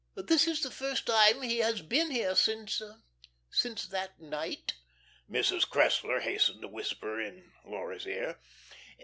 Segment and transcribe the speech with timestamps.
[0.15, 2.81] "This is the first time he has been here since
[3.51, 4.73] since that night,"
[5.29, 5.69] Mrs.
[5.69, 8.39] Cressler hastened to whisper in Laura's ear.